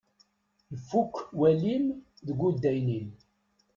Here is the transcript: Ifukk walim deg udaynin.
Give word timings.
Ifukk 0.75 1.13
walim 1.39 1.85
deg 2.27 2.39
udaynin. 2.47 3.07